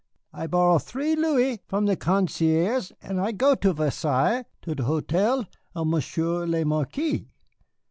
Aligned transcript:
I 0.33 0.47
borrow 0.47 0.79
three 0.79 1.15
louis 1.15 1.59
from 1.67 1.85
the 1.85 1.95
concierge, 1.95 2.91
and 3.03 3.21
I 3.21 3.31
go 3.33 3.53
to 3.53 3.71
Versailles 3.71 4.45
to 4.63 4.73
the 4.73 4.85
hotel 4.85 5.45
of 5.75 5.85
Monsieur 5.85 6.47
le 6.47 6.65
Marquis. 6.65 7.27